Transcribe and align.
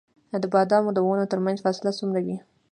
د 0.41 0.43
بادامو 0.53 0.91
د 0.95 0.99
ونو 1.07 1.25
ترمنځ 1.31 1.57
فاصله 1.65 1.91
څومره 1.99 2.19
وي؟ 2.25 2.37